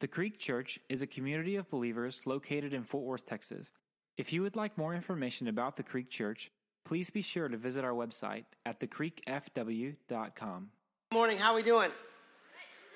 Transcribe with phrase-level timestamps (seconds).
[0.00, 3.70] The Creek Church is a community of believers located in Fort Worth, Texas.
[4.16, 6.50] If you would like more information about the Creek Church,
[6.86, 10.70] please be sure to visit our website at thecreekfw.com.
[11.10, 11.36] Good morning.
[11.36, 11.90] How are we doing?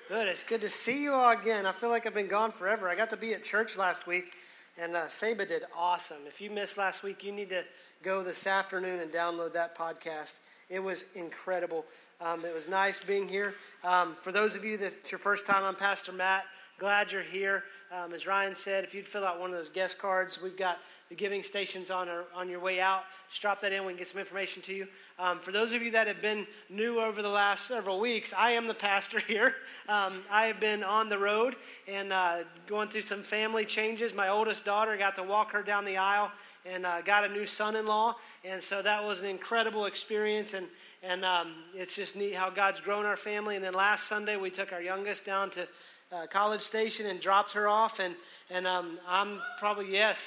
[0.09, 0.27] Good.
[0.27, 1.67] It's good to see you all again.
[1.67, 2.89] I feel like I've been gone forever.
[2.89, 4.31] I got to be at church last week,
[4.75, 6.25] and uh, Saba did awesome.
[6.25, 7.65] If you missed last week, you need to
[8.01, 10.33] go this afternoon and download that podcast.
[10.69, 11.85] It was incredible.
[12.19, 13.53] Um, it was nice being here.
[13.83, 16.45] Um, for those of you that it's your first time, I'm Pastor Matt.
[16.77, 17.63] Glad you're here.
[17.89, 20.79] Um, as Ryan said, if you'd fill out one of those guest cards, we've got
[21.07, 23.03] the giving stations on, our, on your way out.
[23.29, 23.85] Just drop that in.
[23.85, 24.87] We can get some information to you.
[25.17, 28.51] Um, for those of you that have been new over the last several weeks, I
[28.51, 29.55] am the pastor here.
[29.87, 31.55] Um, I have been on the road
[31.87, 34.13] and uh, going through some family changes.
[34.13, 36.29] My oldest daughter got to walk her down the aisle
[36.65, 40.55] and uh, got a new son-in-law, and so that was an incredible experience.
[40.55, 40.65] And
[41.07, 43.55] and um, it's just neat how God's grown our family.
[43.55, 45.67] And then last Sunday we took our youngest down to
[46.15, 48.15] uh, College Station and dropped her off, and
[48.49, 50.19] and um, I'm probably yes,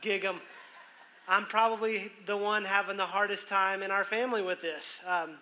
[0.00, 0.40] gig 'em.
[1.28, 5.00] I'm probably the one having the hardest time in our family with this.
[5.06, 5.36] Um,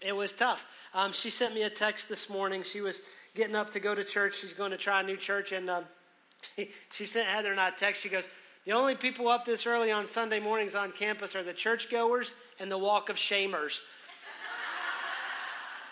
[0.00, 0.64] it was tough.
[0.94, 2.62] Um, she sent me a text this morning.
[2.62, 3.02] She was
[3.34, 4.38] getting up to go to church.
[4.40, 5.84] She's going to try a new church, and um,
[6.56, 8.02] she, she sent Heather and I a text.
[8.02, 8.28] She goes,
[8.64, 12.72] "The only people up this early on Sunday mornings on campus are the churchgoers and
[12.72, 13.80] the walk of shamers."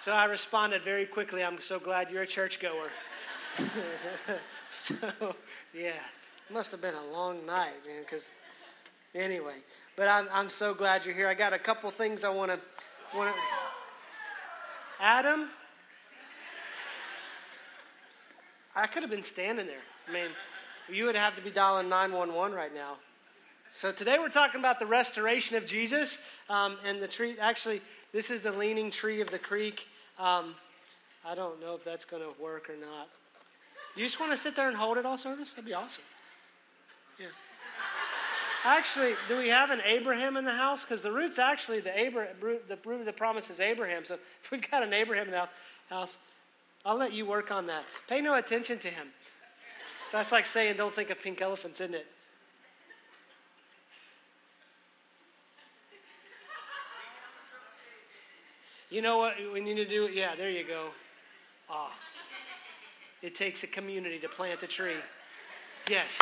[0.07, 1.43] So I responded very quickly.
[1.43, 2.91] I'm so glad you're a churchgoer.
[4.71, 4.95] so
[5.75, 5.95] yeah,
[6.49, 8.03] must have been a long night, man.
[8.03, 8.29] Because
[9.17, 9.57] anyway,
[9.97, 11.27] but I'm I'm so glad you're here.
[11.27, 13.35] I got a couple things I want to want.
[15.01, 15.49] Adam,
[18.77, 19.83] I could have been standing there.
[20.09, 20.29] I mean,
[20.89, 22.95] you would have to be dialing 911 right now.
[23.73, 26.17] So today we're talking about the restoration of Jesus
[26.49, 27.35] um, and the tree.
[27.41, 27.83] Actually,
[28.13, 29.85] this is the leaning tree of the creek.
[30.19, 30.55] Um,
[31.25, 33.09] I don't know if that's going to work or not.
[33.97, 35.51] You just want to sit there and hold it all service?
[35.51, 36.05] That'd be awesome.
[37.19, 37.27] Yeah.
[38.65, 40.83] Actually, do we have an Abraham in the house?
[40.83, 44.05] Because the root's actually the Abraham, the root of the promise is Abraham.
[44.05, 45.49] So if we've got an Abraham in the
[45.89, 46.17] house,
[46.85, 47.85] I'll let you work on that.
[48.09, 49.09] Pay no attention to him.
[50.13, 52.07] That's like saying, don't think of pink elephants, isn't it?
[58.89, 60.09] You know what we need to do?
[60.13, 60.91] Yeah, there you go.
[61.69, 61.93] Ah.
[63.21, 64.95] It takes a community to plant a tree.
[65.91, 66.17] Yes.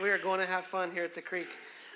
[0.00, 1.48] We are going to have fun here at the creek.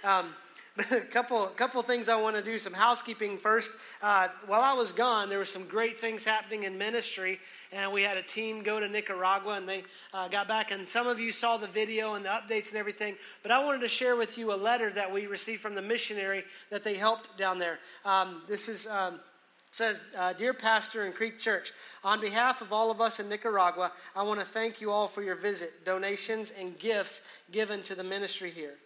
[0.02, 0.34] Um,
[0.78, 2.58] a couple, couple things I want to do.
[2.58, 3.72] Some housekeeping first.
[4.02, 7.38] Uh, while I was gone, there were some great things happening in ministry,
[7.72, 10.70] and we had a team go to Nicaragua, and they uh, got back.
[10.70, 13.16] And some of you saw the video and the updates and everything.
[13.42, 16.44] But I wanted to share with you a letter that we received from the missionary
[16.70, 17.78] that they helped down there.
[18.04, 18.86] Um, this is.
[18.86, 19.20] Um,
[19.72, 23.92] says, uh, Dear Pastor and Creek Church, on behalf of all of us in Nicaragua,
[24.14, 27.20] I want to thank you all for your visit, donations, and gifts
[27.52, 28.76] given to the ministry here.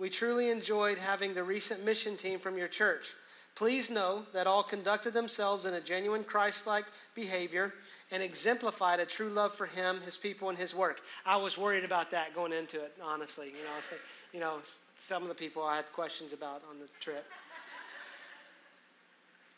[0.00, 3.12] We truly enjoyed having the recent mission team from your church.
[3.54, 7.74] Please know that all conducted themselves in a genuine Christ like behavior
[8.10, 11.00] and exemplified a true love for Him, His people, and His work.
[11.26, 13.48] I was worried about that going into it, honestly.
[13.48, 13.96] You know, so,
[14.32, 14.60] you know
[15.06, 17.26] some of the people I had questions about on the trip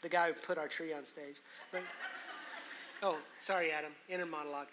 [0.03, 1.37] the guy who put our tree on stage.
[1.71, 1.83] But,
[3.05, 3.93] oh, sorry, Adam.
[4.09, 4.67] Inner monologue.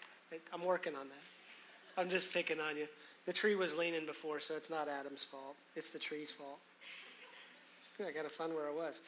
[0.52, 2.00] I'm working on that.
[2.00, 2.88] I'm just picking on you.
[3.26, 5.56] The tree was leaning before, so it's not Adam's fault.
[5.76, 6.58] It's the tree's fault.
[8.00, 9.00] I got to fun where I was.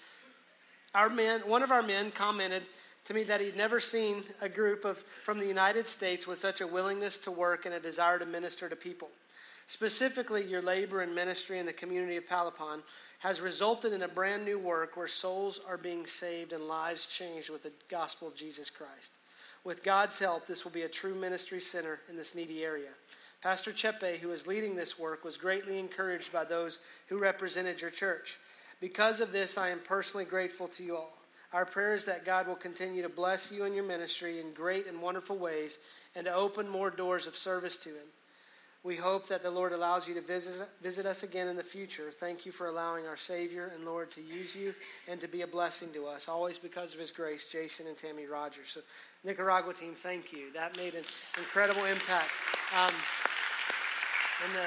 [0.94, 2.62] Our men, one of our men commented
[3.06, 6.60] to me that he'd never seen a group of from the United States with such
[6.60, 9.08] a willingness to work and a desire to minister to people.
[9.66, 12.82] Specifically, your labor and ministry in the community of Palapon
[13.20, 17.48] has resulted in a brand new work where souls are being saved and lives changed
[17.48, 19.12] with the gospel of Jesus Christ.
[19.64, 22.90] With God's help, this will be a true ministry center in this needy area.
[23.42, 27.90] Pastor Chepe, who is leading this work, was greatly encouraged by those who represented your
[27.90, 28.38] church.
[28.80, 31.12] Because of this, I am personally grateful to you all.
[31.52, 34.86] Our prayer is that God will continue to bless you and your ministry in great
[34.86, 35.78] and wonderful ways
[36.14, 38.06] and to open more doors of service to Him.
[38.84, 42.10] We hope that the Lord allows you to visit, visit us again in the future.
[42.10, 44.74] Thank you for allowing our Savior and Lord to use you
[45.08, 48.26] and to be a blessing to us, always because of His grace, Jason and Tammy
[48.26, 48.70] Rogers.
[48.70, 48.80] So,
[49.22, 50.52] Nicaragua team, thank you.
[50.52, 51.04] That made an
[51.38, 52.30] incredible impact.
[52.76, 52.92] Um,
[54.44, 54.66] and the,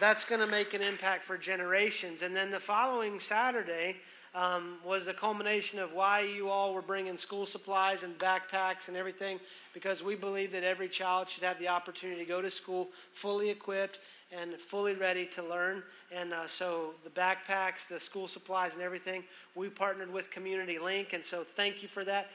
[0.00, 2.22] that's going to make an impact for generations.
[2.22, 3.96] And then the following Saturday,
[4.36, 8.96] um, was a culmination of why you all were bringing school supplies and backpacks and
[8.96, 9.40] everything,
[9.72, 13.48] because we believe that every child should have the opportunity to go to school fully
[13.48, 13.98] equipped
[14.30, 15.82] and fully ready to learn.
[16.12, 21.14] And uh, so the backpacks, the school supplies, and everything, we partnered with Community Link.
[21.14, 22.28] And so thank you for that.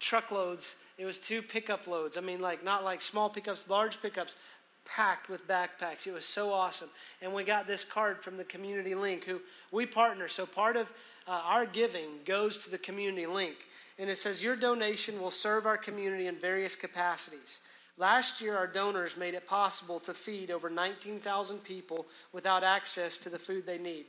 [0.00, 2.18] Truckloads, it was two pickup loads.
[2.18, 4.34] I mean, like not like small pickups, large pickups,
[4.88, 6.06] packed with backpacks.
[6.06, 6.88] It was so awesome.
[7.22, 9.40] And we got this card from the Community Link, who
[9.70, 10.28] we partner.
[10.28, 10.88] So part of
[11.26, 13.56] uh, our giving goes to the Community Link.
[13.98, 17.58] And it says, Your donation will serve our community in various capacities.
[17.98, 23.28] Last year, our donors made it possible to feed over 19,000 people without access to
[23.28, 24.06] the food they need,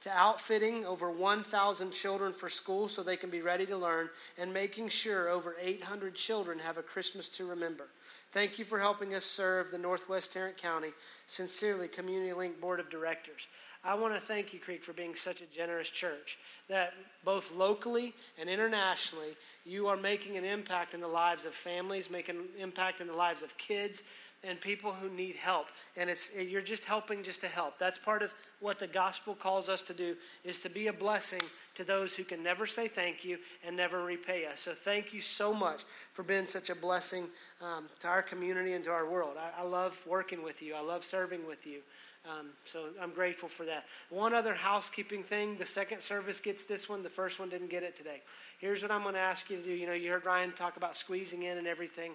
[0.00, 4.52] to outfitting over 1,000 children for school so they can be ready to learn, and
[4.52, 7.86] making sure over 800 children have a Christmas to remember.
[8.30, 10.90] Thank you for helping us serve the Northwest Tarrant County.
[11.26, 13.46] Sincerely, Community Link Board of Directors.
[13.82, 16.36] I want to thank you, Creek, for being such a generous church
[16.68, 16.92] that
[17.24, 22.36] both locally and internationally, you are making an impact in the lives of families, making
[22.36, 24.02] an impact in the lives of kids
[24.44, 25.66] and people who need help.
[25.96, 27.78] And it's you're just helping just to help.
[27.78, 28.30] That's part of
[28.60, 31.42] what the gospel calls us to do is to be a blessing
[31.76, 34.60] to those who can never say thank you and never repay us.
[34.60, 35.82] So thank you so much
[36.12, 37.26] for being such a blessing
[37.60, 39.36] um, to our community and to our world.
[39.38, 40.74] I, I love working with you.
[40.74, 41.80] I love serving with you.
[42.28, 43.84] Um, so I'm grateful for that.
[44.10, 47.82] One other housekeeping thing the second service gets this one, the first one didn't get
[47.82, 48.22] it today.
[48.58, 49.72] Here's what I'm going to ask you to do.
[49.72, 52.12] You know, you heard Ryan talk about squeezing in and everything.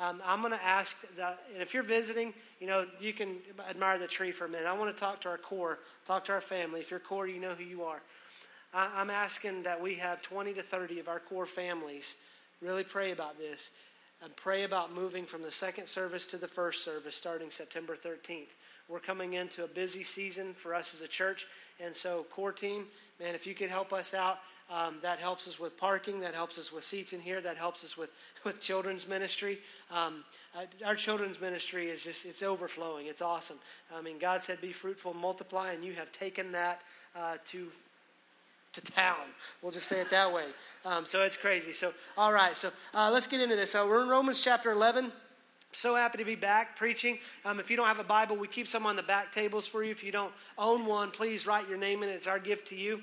[0.00, 3.36] Um, I'm going to ask that, and if you're visiting, you know, you can
[3.68, 4.66] admire the tree for a minute.
[4.66, 6.80] I want to talk to our core, talk to our family.
[6.80, 8.00] If you're core, you know who you are.
[8.72, 12.14] I, I'm asking that we have 20 to 30 of our core families
[12.60, 13.70] really pray about this
[14.22, 18.48] and pray about moving from the second service to the first service starting September 13th.
[18.88, 21.46] We're coming into a busy season for us as a church.
[21.84, 22.86] And so, core team,
[23.18, 24.38] man, if you could help us out,
[24.70, 26.20] um, that helps us with parking.
[26.20, 27.40] That helps us with seats in here.
[27.40, 28.10] That helps us with,
[28.44, 29.58] with children's ministry.
[29.90, 30.24] Um,
[30.56, 33.06] uh, our children's ministry is just, it's overflowing.
[33.06, 33.58] It's awesome.
[33.94, 36.82] I mean, God said, be fruitful, multiply, and you have taken that
[37.16, 37.68] uh, to
[38.72, 39.26] to town.
[39.60, 40.46] We'll just say it that way.
[40.84, 41.72] Um, so it's crazy.
[41.72, 42.56] So, all right.
[42.56, 43.72] So uh, let's get into this.
[43.72, 45.12] So we're in Romans chapter 11.
[45.72, 47.18] So happy to be back preaching.
[47.44, 49.82] Um, if you don't have a Bible, we keep some on the back tables for
[49.82, 49.90] you.
[49.90, 52.12] If you don't own one, please write your name in it.
[52.12, 53.02] It's our gift to you.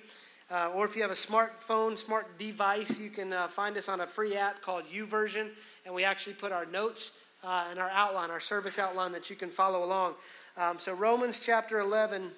[0.51, 4.01] Uh, or if you have a smartphone, smart device, you can uh, find us on
[4.01, 5.49] a free app called YouVersion,
[5.85, 7.11] and we actually put our notes
[7.43, 10.15] uh, and our outline, our service outline, that you can follow along.
[10.57, 12.31] Um, so Romans chapter 11,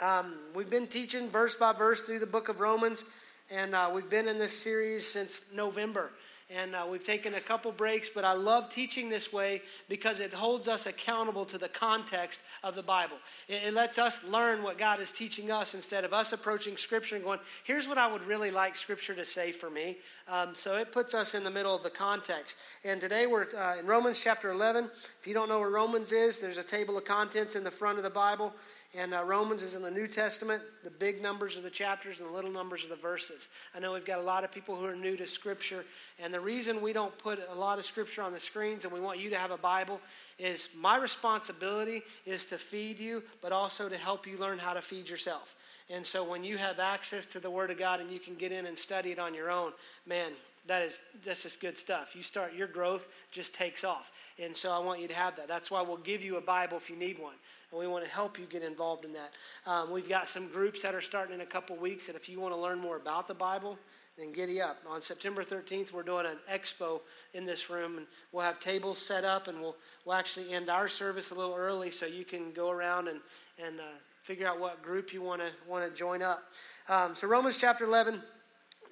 [0.00, 3.04] um, we've been teaching verse by verse through the book of Romans,
[3.50, 6.12] and uh, we've been in this series since November
[6.50, 10.32] and uh, we've taken a couple breaks, but I love teaching this way because it
[10.32, 13.18] holds us accountable to the context of the Bible.
[13.48, 17.16] It, it, lets us learn what God is teaching us instead of us approaching Scripture
[17.16, 19.98] and going, here's what I would really like Scripture to say for me.
[20.26, 22.56] Um, so it puts us in the middle of the context.
[22.82, 24.88] And today we're uh, in Romans chapter 11.
[25.20, 27.98] If you don't know where Romans is, there's a table of contents in the front
[27.98, 28.54] of the Bible.
[28.94, 30.62] And uh, Romans is in the New Testament.
[30.82, 33.48] The big numbers of the chapters and the little numbers of the verses.
[33.74, 35.84] I know we've got a lot of people who are new to Scripture.
[36.18, 39.00] And the reason we don't put a lot of Scripture on the screens and we
[39.00, 40.00] want you to have a Bible
[40.38, 44.80] is my responsibility is to feed you, but also to help you learn how to
[44.80, 45.54] feed yourself.
[45.90, 48.52] And so when you have access to the Word of God and you can get
[48.52, 49.72] in and study it on your own,
[50.06, 50.32] man,
[50.68, 52.14] that is that's just good stuff.
[52.14, 54.12] You start your growth just takes off.
[54.38, 55.48] And so I want you to have that.
[55.48, 57.34] That's why we'll give you a Bible if you need one
[57.70, 59.32] and we want to help you get involved in that.
[59.66, 62.40] Um, we've got some groups that are starting in a couple weeks, and if you
[62.40, 63.78] want to learn more about the Bible,
[64.16, 64.78] then giddy up.
[64.88, 67.00] On September 13th, we're doing an expo
[67.34, 70.88] in this room, and we'll have tables set up, and we'll, we'll actually end our
[70.88, 73.20] service a little early so you can go around and,
[73.62, 73.84] and uh,
[74.22, 76.44] figure out what group you want to want to join up.
[76.88, 78.22] Um, so Romans chapter 11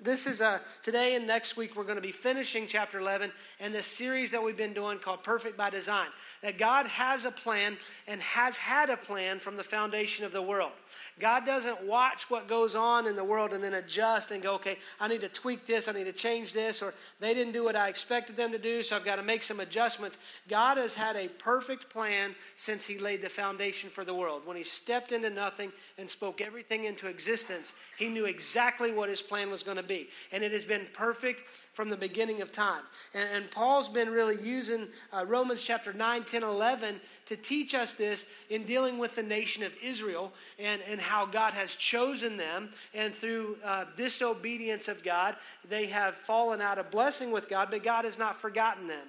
[0.03, 3.75] this is a today and next week we're going to be finishing chapter 11 and
[3.75, 6.09] this series that we've been doing called perfect by design.
[6.43, 7.77] That god has a plan
[8.07, 10.73] and has had a plan from the foundation of the world.
[11.19, 14.79] God doesn't watch what goes on in the world and then adjust and go okay
[15.01, 17.77] i need to tweak this i need to change this or they didn't do what
[17.77, 20.19] i expected them to do so i've got to make some adjustments.
[20.49, 24.43] God has had a perfect plan since he laid the foundation for the world.
[24.45, 29.23] When he stepped into nothing and spoke everything into existence he knew exactly what his
[29.23, 30.09] plan was going to be.
[30.33, 32.83] And it has been perfect from the beginning of time.
[33.15, 37.93] And, and Paul's been really using uh, Romans chapter 9, 10, 11 to teach us
[37.93, 42.71] this in dealing with the nation of Israel and, and how God has chosen them.
[42.95, 45.37] And through uh, disobedience of God,
[45.69, 49.09] they have fallen out of blessing with God, but God has not forgotten them.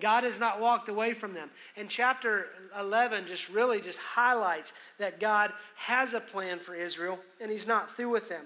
[0.00, 1.50] God has not walked away from them.
[1.76, 2.46] And chapter
[2.78, 7.94] 11 just really just highlights that God has a plan for Israel and he's not
[7.94, 8.44] through with them.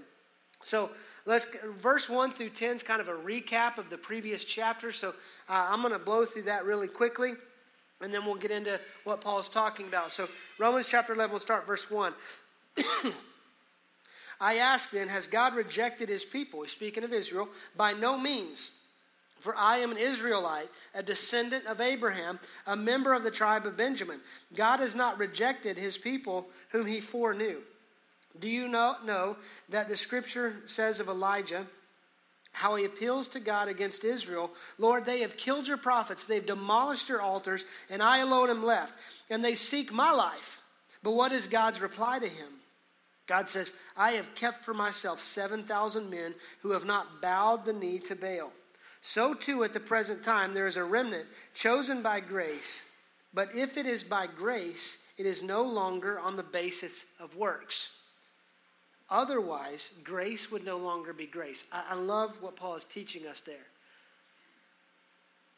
[0.62, 0.90] So
[1.26, 1.46] let's
[1.80, 4.92] verse 1 through 10 is kind of a recap of the previous chapter.
[4.92, 5.10] So
[5.48, 7.34] uh, I'm going to blow through that really quickly.
[8.00, 10.10] And then we'll get into what Paul's talking about.
[10.10, 12.12] So, Romans chapter 11, we'll start verse 1.
[14.40, 16.62] I ask then, has God rejected his people?
[16.62, 17.48] He's speaking of Israel.
[17.76, 18.72] By no means.
[19.38, 23.76] For I am an Israelite, a descendant of Abraham, a member of the tribe of
[23.76, 24.20] Benjamin.
[24.54, 27.60] God has not rejected his people whom he foreknew.
[28.38, 29.36] Do you know,
[29.68, 31.66] that the scripture says of Elijah,
[32.52, 34.50] how he appeals to God against Israel.
[34.78, 38.94] Lord, they have killed your prophets, they've demolished your altars, and I alone am left.
[39.30, 40.60] And they seek my life.
[41.02, 42.48] But what is God's reply to him?
[43.26, 47.98] God says, I have kept for myself 7,000 men who have not bowed the knee
[48.00, 48.52] to Baal.
[49.00, 52.82] So too at the present time there is a remnant chosen by grace.
[53.32, 57.90] But if it is by grace, it is no longer on the basis of works.
[59.12, 61.64] Otherwise, grace would no longer be grace.
[61.70, 63.66] I, I love what Paul is teaching us there.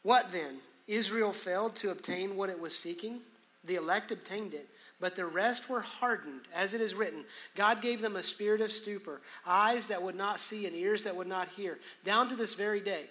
[0.03, 0.57] What then?
[0.89, 3.21] Israel failed to obtain what it was seeking?
[3.63, 4.67] The elect obtained it,
[4.99, 7.23] but the rest were hardened, as it is written.
[7.55, 11.15] God gave them a spirit of stupor, eyes that would not see and ears that
[11.15, 13.05] would not hear, down to this very day.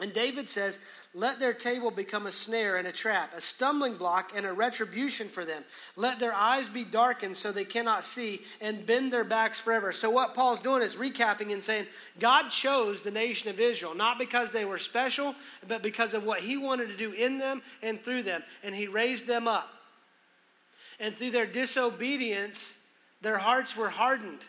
[0.00, 0.78] And David says,
[1.12, 5.28] Let their table become a snare and a trap, a stumbling block and a retribution
[5.28, 5.64] for them.
[5.96, 9.92] Let their eyes be darkened so they cannot see and bend their backs forever.
[9.92, 11.86] So, what Paul's doing is recapping and saying,
[12.20, 15.34] God chose the nation of Israel, not because they were special,
[15.66, 18.44] but because of what he wanted to do in them and through them.
[18.62, 19.68] And he raised them up.
[21.00, 22.72] And through their disobedience,
[23.20, 24.42] their hearts were hardened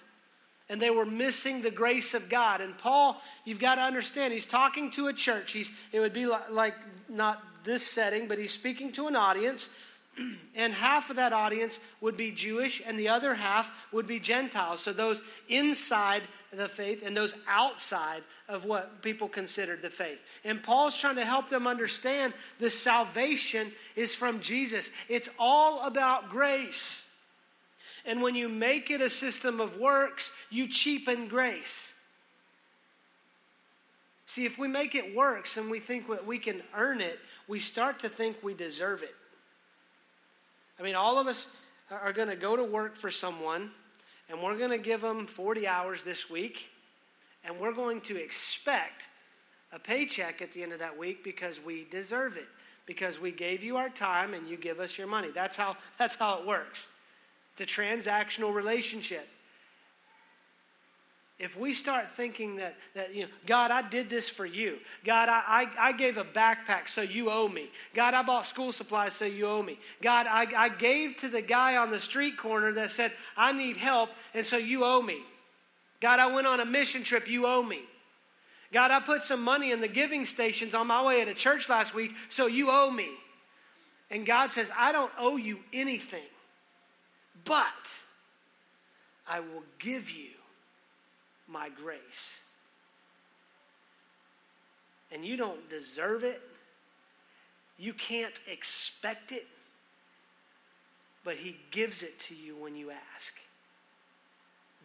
[0.70, 2.62] and they were missing the grace of God.
[2.62, 5.52] And Paul, you've got to understand, he's talking to a church.
[5.52, 6.76] He's, it would be like, like
[7.10, 9.68] not this setting, but he's speaking to an audience.
[10.54, 14.82] And half of that audience would be Jewish, and the other half would be Gentiles.
[14.82, 20.18] So those inside the faith and those outside of what people considered the faith.
[20.44, 26.30] And Paul's trying to help them understand the salvation is from Jesus, it's all about
[26.30, 27.02] grace.
[28.10, 31.92] And when you make it a system of works, you cheapen grace.
[34.25, 37.60] See, if we make it works and we think that we can earn it, we
[37.60, 39.13] start to think we deserve it.
[40.80, 41.50] I mean, all of us
[41.92, 43.70] are going to go to work for someone,
[44.28, 46.66] and we're going to give them 40 hours this week,
[47.46, 49.04] and we're going to expect
[49.72, 52.48] a paycheck at the end of that week because we deserve it
[52.88, 55.28] because we gave you our time and you give us your money.
[55.32, 56.89] That's how that's how it works.
[57.60, 59.28] It's a transactional relationship.
[61.38, 64.78] If we start thinking that, that you know, God, I did this for you.
[65.06, 65.42] God, I,
[65.80, 67.70] I, I gave a backpack, so you owe me.
[67.94, 69.80] God, I bought school supplies, so you owe me.
[70.01, 73.78] God, I, I gave to the guy on the street corner that said, I need
[73.78, 75.22] help, and so you owe me.
[76.01, 77.82] God, I went on a mission trip, you owe me.
[78.74, 81.94] God, I put some money in the giving stations on my way to church last
[81.94, 83.10] week, so you owe me.
[84.12, 86.24] And God says, I don't owe you anything.
[87.46, 87.88] But
[89.27, 90.31] I will give you
[91.48, 92.39] my grace.
[95.12, 96.41] And you don't deserve it.
[97.77, 99.48] You can't expect it.
[101.24, 103.34] But He gives it to you when you ask.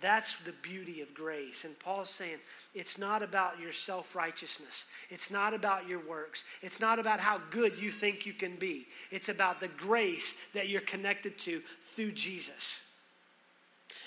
[0.05, 1.65] That's the beauty of grace.
[1.65, 2.37] And Paul's saying
[2.75, 7.41] it's not about your self righteousness, it's not about your works, it's not about how
[7.51, 8.87] good you think you can be.
[9.11, 11.63] It's about the grace that you're connected to
[11.95, 12.81] through Jesus.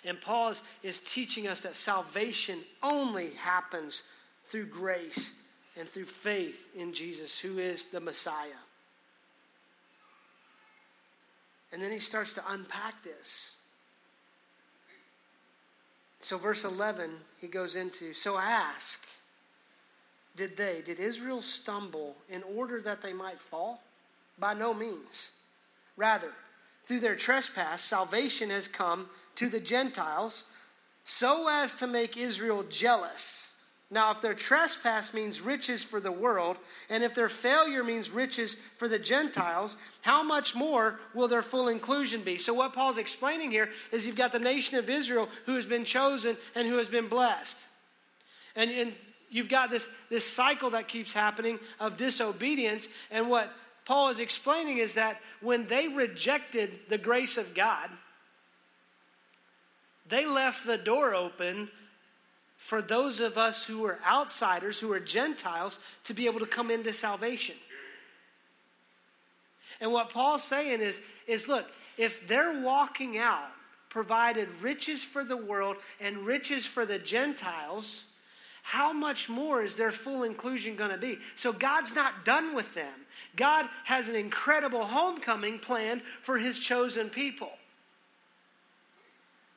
[0.06, 4.04] And Paul is, is teaching us that salvation only happens
[4.46, 5.32] through grace
[5.80, 8.62] and through faith in Jesus, who is the Messiah.
[11.74, 13.57] And then he starts to unpack this.
[16.28, 19.00] So, verse 11, he goes into So ask,
[20.36, 23.82] did they, did Israel stumble in order that they might fall?
[24.38, 25.30] By no means.
[25.96, 26.34] Rather,
[26.84, 30.44] through their trespass, salvation has come to the Gentiles
[31.06, 33.47] so as to make Israel jealous.
[33.90, 36.58] Now, if their trespass means riches for the world,
[36.90, 41.70] and if their failure means riches for the Gentiles, how much more will their full
[41.70, 42.38] inclusion be?
[42.38, 45.86] So, what Paul's explaining here is you've got the nation of Israel who has been
[45.86, 47.58] chosen and who has been blessed.
[48.58, 48.94] And, and
[49.30, 52.90] you've got this, this cycle that keeps happening of disobedience.
[53.10, 53.54] And what
[53.86, 57.90] Paul is explaining is that when they rejected the grace of God,
[60.10, 61.70] they left the door open
[62.68, 66.70] for those of us who are outsiders, who are Gentiles, to be able to come
[66.70, 67.56] into salvation.
[69.80, 71.66] And what Paul's saying is, is look,
[71.98, 73.48] if they're walking out,
[73.88, 78.04] provided riches for the world and riches for the Gentiles,
[78.64, 81.20] how much more is their full inclusion going to be?
[81.38, 82.94] So God's not done with them.
[83.38, 87.52] God has an incredible homecoming planned for his chosen people.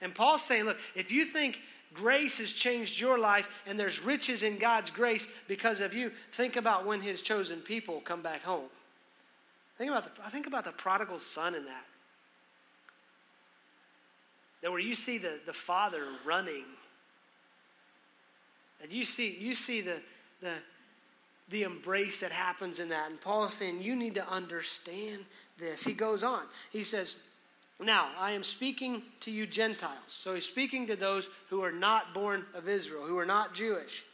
[0.00, 1.58] And Paul's saying, look, if you think
[1.94, 6.56] grace has changed your life and there's riches in God's grace because of you, think
[6.56, 8.68] about when his chosen people come back home.
[9.78, 11.86] Think about the, I think about the prodigal son in that.
[14.62, 16.64] That where you see the, the father running.
[18.82, 19.96] And you see, you see the,
[20.42, 20.52] the,
[21.48, 23.10] the embrace that happens in that.
[23.10, 25.24] And Paul is saying, you need to understand
[25.58, 25.82] this.
[25.82, 26.42] He goes on.
[26.70, 27.14] He says,
[27.82, 29.94] now, I am speaking to you Gentiles.
[30.08, 34.04] So he's speaking to those who are not born of Israel, who are not Jewish.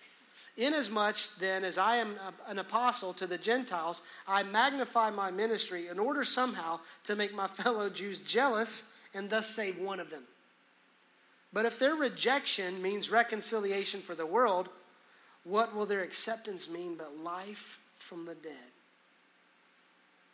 [0.57, 2.15] Inasmuch, then, as I am
[2.47, 7.47] an apostle to the Gentiles, I magnify my ministry in order somehow to make my
[7.49, 10.23] fellow Jews jealous and thus save one of them.
[11.53, 14.69] But if their rejection means reconciliation for the world,
[15.45, 18.53] what will their acceptance mean but life from the dead?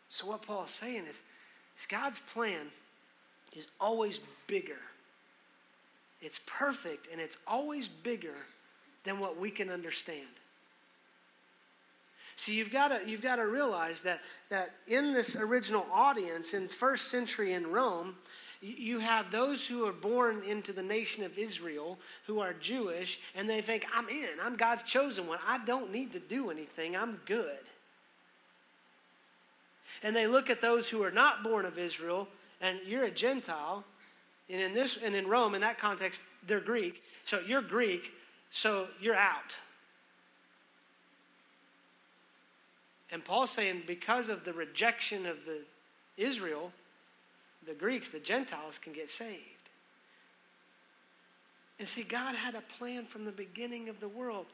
[0.09, 1.21] So, what Paul is saying is,
[1.79, 2.67] is God's plan
[3.55, 4.79] is always bigger.
[6.21, 8.35] It's perfect and it's always bigger
[9.03, 10.27] than what we can understand.
[12.35, 16.67] See, you've got to, you've got to realize that, that in this original audience, in
[16.67, 18.15] first century in Rome,
[18.61, 23.49] you have those who are born into the nation of Israel who are Jewish, and
[23.49, 24.29] they think, I'm in.
[24.41, 25.39] I'm God's chosen one.
[25.45, 26.95] I don't need to do anything.
[26.95, 27.59] I'm good.
[30.01, 32.27] And they look at those who are not born of Israel
[32.63, 33.83] and you're a Gentile,
[34.49, 37.03] and in this and in Rome, in that context, they're Greek.
[37.25, 38.11] So you're Greek,
[38.51, 39.57] so you're out.
[43.11, 45.59] And Paul's saying because of the rejection of the
[46.17, 46.71] Israel,
[47.67, 49.39] the Greeks, the Gentiles can get saved.
[51.79, 54.45] And see, God had a plan from the beginning of the world.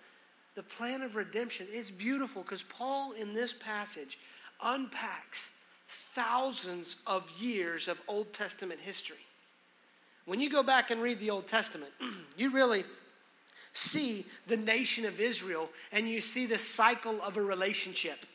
[0.56, 4.18] The plan of redemption is beautiful because Paul, in this passage,
[4.64, 5.52] unpacks
[6.14, 9.18] thousands of years of Old Testament history.
[10.26, 11.92] When you go back and read the Old Testament,
[12.38, 12.84] you really
[13.74, 18.26] see the nation of Israel and you see the cycle of a relationship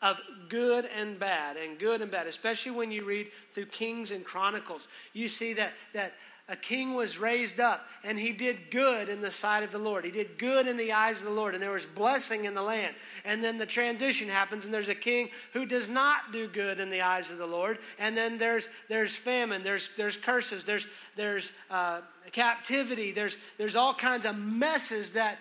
[0.00, 4.24] of good and bad and good and bad especially when you read through kings and
[4.24, 6.12] chronicles you see that that
[6.48, 10.04] a king was raised up and he did good in the sight of the Lord.
[10.04, 12.62] He did good in the eyes of the Lord, and there was blessing in the
[12.62, 12.94] land.
[13.24, 16.90] And then the transition happens, and there's a king who does not do good in
[16.90, 17.78] the eyes of the Lord.
[17.98, 22.00] And then there's there's famine, there's there's curses, there's there's uh,
[22.32, 25.38] captivity, there's there's all kinds of messes that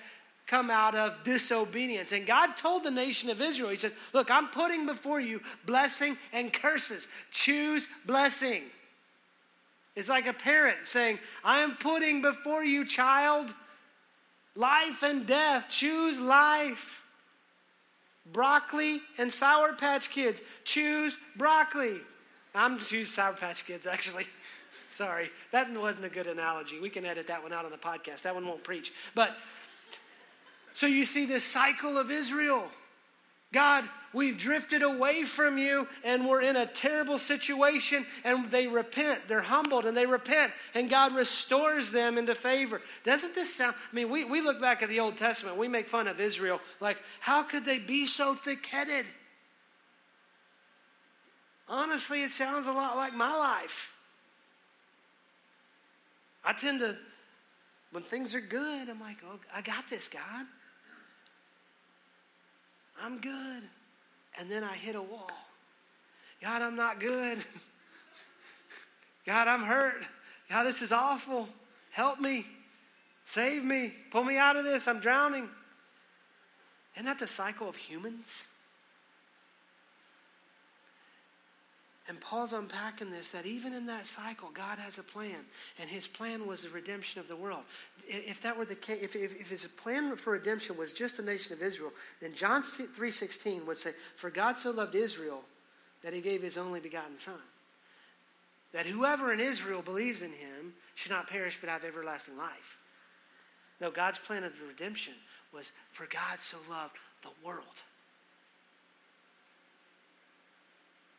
[0.47, 2.11] come out of disobedience.
[2.11, 6.17] And God told the nation of Israel, He said, Look, I'm putting before you blessing
[6.31, 7.07] and curses.
[7.31, 8.63] Choose blessing.
[9.95, 13.53] It's like a parent saying, I am putting before you, child,
[14.55, 15.65] life and death.
[15.69, 17.03] Choose life.
[18.31, 20.41] Broccoli and Sour Patch Kids.
[20.63, 21.99] Choose broccoli.
[22.53, 24.27] I'm choose Sour Patch Kids, actually.
[24.89, 26.79] Sorry, that wasn't a good analogy.
[26.79, 28.23] We can edit that one out on the podcast.
[28.23, 28.93] That one won't preach.
[29.15, 29.35] But
[30.73, 32.69] so you see this cycle of Israel.
[33.53, 33.83] God,
[34.13, 39.27] we've drifted away from you and we're in a terrible situation and they repent.
[39.27, 42.81] They're humbled and they repent and God restores them into favor.
[43.03, 43.75] Doesn't this sound?
[43.91, 46.61] I mean, we, we look back at the Old Testament, we make fun of Israel.
[46.79, 49.05] Like, how could they be so thick headed?
[51.67, 53.89] Honestly, it sounds a lot like my life.
[56.43, 56.97] I tend to,
[57.91, 60.45] when things are good, I'm like, oh, I got this, God.
[63.01, 63.63] I'm good.
[64.37, 65.31] And then I hit a wall.
[66.41, 67.39] God, I'm not good.
[69.25, 70.03] God, I'm hurt.
[70.49, 71.49] God, this is awful.
[71.91, 72.45] Help me.
[73.25, 73.93] Save me.
[74.11, 74.87] Pull me out of this.
[74.87, 75.49] I'm drowning.
[76.95, 78.27] Isn't that the cycle of humans?
[82.11, 85.45] And Paul's unpacking this that even in that cycle, God has a plan,
[85.79, 87.63] and His plan was the redemption of the world.
[88.05, 91.23] If that were the case, if, if, if His plan for redemption was just the
[91.23, 95.41] nation of Israel, then John three sixteen would say, "For God so loved Israel
[96.03, 97.39] that He gave His only begotten Son,
[98.73, 102.77] that whoever in Israel believes in Him should not perish but have everlasting life."
[103.79, 105.13] No, God's plan of the redemption
[105.53, 107.83] was for God so loved the world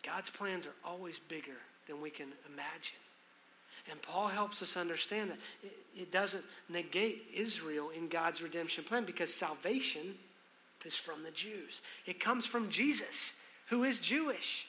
[0.05, 2.97] God's plans are always bigger than we can imagine.
[3.91, 5.39] And Paul helps us understand that
[5.97, 10.15] it, doesn't negate Israel in God's redemption plan because salvation
[10.85, 11.83] is from the Jews.
[12.07, 13.33] It comes from Jesus,
[13.69, 14.67] who is Jewish.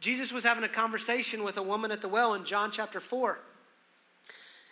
[0.00, 3.38] Jesus was having a conversation with a woman at the well in John chapter 4.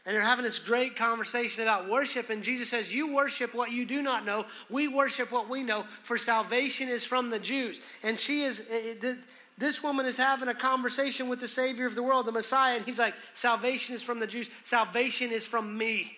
[0.08, 2.30] And they're having this great conversation about worship.
[2.30, 4.46] And Jesus says, You worship what you do not know.
[4.70, 7.78] We worship what we know, for salvation is from the Jews.
[8.02, 9.14] And she is, eh, eh,
[9.58, 12.76] this woman is having a conversation with the Savior of the world, the Messiah.
[12.76, 14.48] And he's like, Salvation is from the Jews.
[14.64, 16.16] Salvation is from me.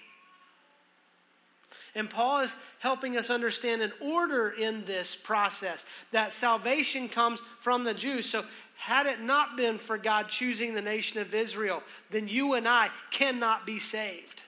[1.96, 7.82] And Paul is helping us understand an order in this process that salvation comes from
[7.82, 8.30] the Jews.
[8.30, 8.44] So,
[8.80, 12.88] had it not been for God choosing the nation of Israel, then you and I
[13.10, 14.42] cannot be saved.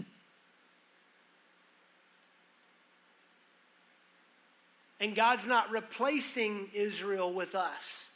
[4.98, 8.06] And God's not replacing Israel with us.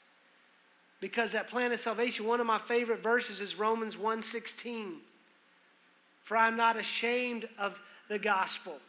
[1.00, 5.02] Because that plan of salvation, one of my favorite verses is Romans 1:16.
[6.22, 8.80] For I'm not ashamed of the gospel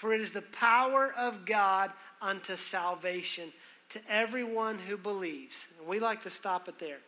[0.00, 1.90] for it is the power of God
[2.22, 3.52] unto salvation
[3.90, 5.68] to everyone who believes.
[5.78, 6.98] And we like to stop it there.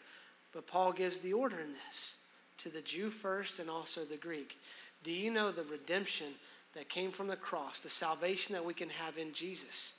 [0.52, 2.12] But Paul gives the order in this
[2.58, 4.56] to the Jew first and also the Greek.
[5.02, 6.34] Do you know the redemption
[6.74, 9.92] that came from the cross, the salvation that we can have in Jesus,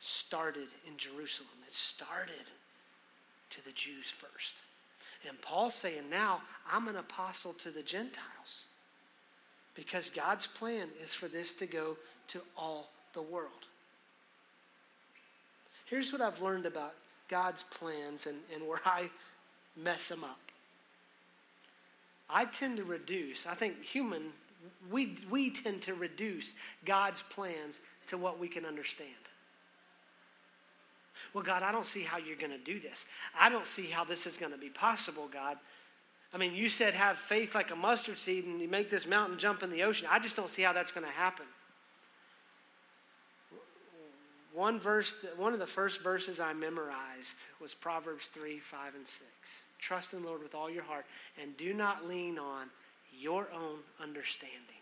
[0.00, 1.48] started in Jerusalem?
[1.68, 2.34] It started
[3.50, 4.54] to the Jews first.
[5.28, 6.40] And Paul's saying, now
[6.70, 8.64] I'm an apostle to the Gentiles.
[9.74, 11.96] Because God's plan is for this to go
[12.28, 13.66] to all the world.
[15.86, 16.94] Here's what I've learned about
[17.28, 19.10] God's plans and, and where I
[19.76, 20.38] mess them up.
[22.28, 24.22] I tend to reduce, I think human,
[24.90, 29.10] we, we tend to reduce God's plans to what we can understand.
[31.32, 33.04] Well, God, I don't see how you're going to do this.
[33.38, 35.56] I don't see how this is going to be possible, God.
[36.32, 39.38] I mean, you said have faith like a mustard seed and you make this mountain
[39.38, 40.08] jump in the ocean.
[40.10, 41.46] I just don't see how that's going to happen.
[44.56, 49.22] One verse, one of the first verses I memorized was Proverbs 3, 5, and 6.
[49.78, 51.04] Trust in the Lord with all your heart
[51.40, 52.68] and do not lean on
[53.20, 54.80] your own understanding.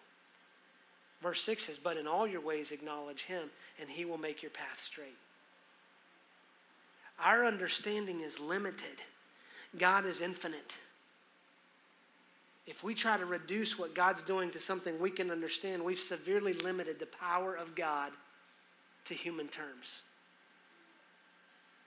[1.21, 4.53] Verse 6 says, But in all your ways acknowledge him, and he will make your
[4.53, 5.19] path straight.
[7.19, 8.99] Our understanding is limited,
[9.77, 10.77] God is infinite
[12.67, 16.55] if we try to reduce what God's doing to something we can understand, we've severely
[16.55, 18.11] limited the power of God
[19.07, 20.03] to human terms.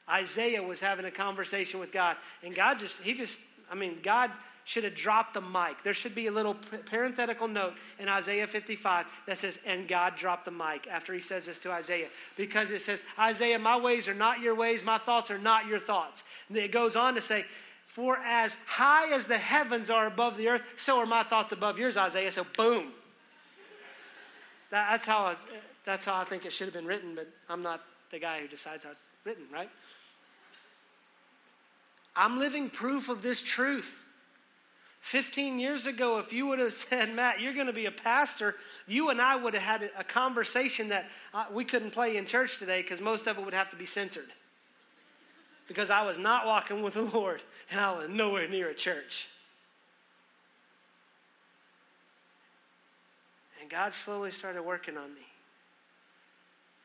[0.10, 4.32] Isaiah was having a conversation with God, and God just, he just, I mean, God
[4.68, 5.82] should have dropped the mic.
[5.84, 10.44] There should be a little parenthetical note in Isaiah 55 that says, and God dropped
[10.44, 12.10] the mic after he says this to Isaiah.
[12.36, 15.80] Because it says, Isaiah, my ways are not your ways, my thoughts are not your
[15.80, 16.22] thoughts.
[16.50, 17.46] And it goes on to say,
[17.88, 21.80] for as high as the heavens are above the earth, so are my thoughts above
[21.80, 22.32] yours, Isaiah.
[22.34, 22.92] So, boom.
[24.72, 25.36] That, that's, how I,
[25.86, 28.48] that's how I think it should have been written, but I'm not the guy who
[28.48, 29.70] decides how it's written, right?
[32.16, 34.04] I'm living proof of this truth.
[35.02, 38.56] 15 years ago, if you would have said, Matt, you're going to be a pastor,
[38.88, 42.58] you and I would have had a conversation that uh, we couldn't play in church
[42.58, 44.28] today because most of it would have to be censored
[45.68, 49.28] because I was not walking with the Lord and I was nowhere near a church.
[53.68, 55.28] And God slowly started working on me.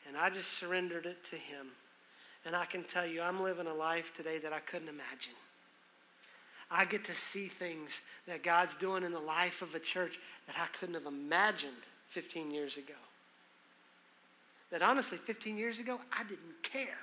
[0.09, 1.69] And I just surrendered it to Him.
[2.45, 5.35] And I can tell you, I'm living a life today that I couldn't imagine.
[6.73, 10.19] I get to see things that God's doing in the life of a church
[10.49, 11.77] that I couldn't have imagined
[12.09, 12.99] 15 years ago.
[14.73, 16.99] That honestly, 15 years ago, I didn't care.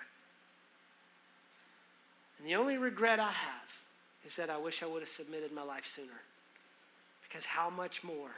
[2.38, 5.64] And the only regret I have is that I wish I would have submitted my
[5.64, 6.20] life sooner.
[7.24, 8.32] Because how much more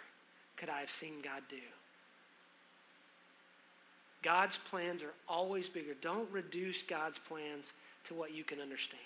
[0.61, 1.55] could I have seen God do?
[4.21, 5.95] God's plans are always bigger.
[5.99, 7.73] Don't reduce God's plans
[8.05, 9.01] to what you can understand.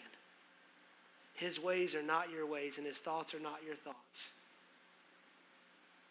[1.34, 4.20] His ways are not your ways, and his thoughts are not your thoughts.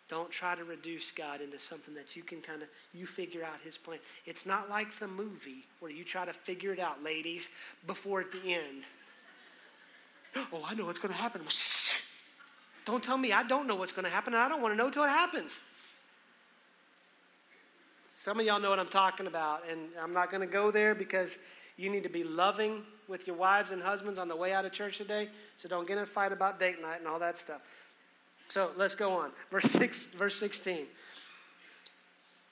[0.08, 3.60] Don't try to reduce God into something that you can kind of you figure out
[3.62, 3.98] his plan.
[4.24, 7.50] It's not like the movie where you try to figure it out, ladies,
[7.86, 8.84] before at the end.
[10.36, 11.42] Oh, I know what's going to happen.
[12.84, 14.76] Don't tell me I don't know what's going to happen, and I don't want to
[14.76, 15.58] know until it happens.
[18.22, 20.94] Some of y'all know what I'm talking about, and I'm not going to go there
[20.94, 21.38] because
[21.76, 24.72] you need to be loving with your wives and husbands on the way out of
[24.72, 25.28] church today.
[25.58, 27.60] So don't get in a fight about date night and all that stuff.
[28.48, 29.30] So let's go on.
[29.50, 30.86] Verse, six, verse 16.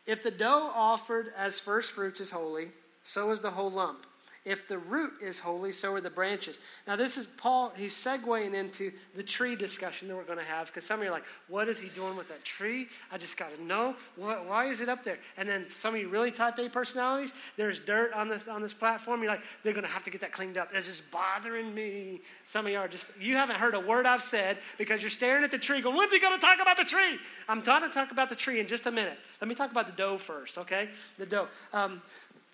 [0.07, 2.69] If the dough offered as first fruits is holy,
[3.03, 4.07] so is the whole lump.
[4.45, 6.59] If the root is holy, so are the branches.
[6.89, 10.67] Now, this is Paul, he's segueing into the tree discussion that we're going to have
[10.67, 12.89] because some of you are like, what is he doing with that tree?
[13.13, 13.95] I just got to know.
[14.17, 15.19] Why is it up there?
[15.37, 18.73] And then some of you really type A personalities, there's dirt on this, on this
[18.73, 19.23] platform.
[19.23, 20.71] You're like, they're going to have to get that cleaned up.
[20.75, 22.21] It's just bothering me.
[22.45, 25.45] Some of you are just, you haven't heard a word I've said because you're staring
[25.45, 27.17] at the tree going, when's he going to talk about the tree?
[27.49, 29.19] I'm trying to talk about the tree in just a minute.
[29.41, 30.89] Let me talk about the dough first, okay?
[31.19, 31.49] The dough.
[31.73, 32.03] Um,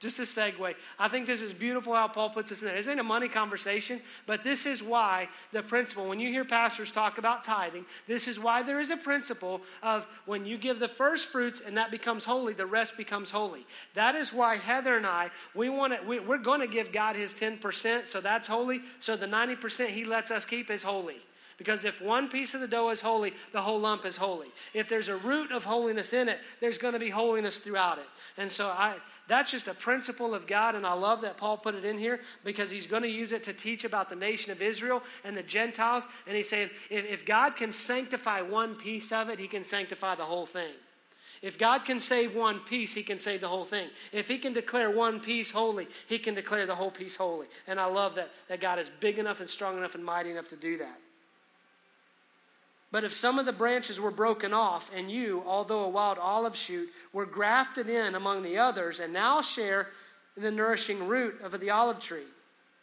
[0.00, 0.74] just a segue.
[0.98, 2.76] I think this is beautiful how Paul puts this in there.
[2.76, 6.90] This ain't a money conversation, but this is why the principle, when you hear pastors
[6.90, 10.88] talk about tithing, this is why there is a principle of when you give the
[10.88, 13.66] first fruits and that becomes holy, the rest becomes holy.
[13.94, 17.16] That is why Heather and I, we want to, we, we're going to give God
[17.16, 18.82] his 10%, so that's holy.
[19.00, 21.16] So the 90% he lets us keep is holy.
[21.58, 24.46] Because if one piece of the dough is holy, the whole lump is holy.
[24.72, 28.06] If there's a root of holiness in it, there's going to be holiness throughout it.
[28.36, 28.96] And so I
[29.28, 32.20] that's just a principle of God, and I love that Paul put it in here
[32.44, 35.42] because he's going to use it to teach about the nation of Israel and the
[35.42, 36.04] Gentiles.
[36.26, 40.14] And he's saying if, if God can sanctify one piece of it, he can sanctify
[40.14, 40.72] the whole thing.
[41.42, 43.90] If God can save one piece, He can save the whole thing.
[44.10, 47.46] If He can declare one piece holy, He can declare the whole piece holy.
[47.68, 50.48] And I love that, that God is big enough and strong enough and mighty enough
[50.48, 50.98] to do that.
[52.90, 56.56] But if some of the branches were broken off, and you, although a wild olive
[56.56, 59.88] shoot, were grafted in among the others, and now share
[60.36, 62.26] the nourishing root of the olive tree,